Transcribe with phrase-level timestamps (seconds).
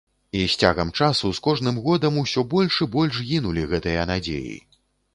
[0.37, 4.61] І з цягам часу, з кожным годам усё больш і больш гінулі гэтыя надзеі.